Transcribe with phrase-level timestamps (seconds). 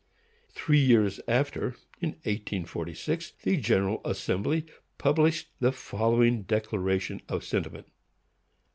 [0.49, 4.65] Three years after, in 1846, the General Assembly
[4.97, 7.93] published the following declaration of sentiment: 1.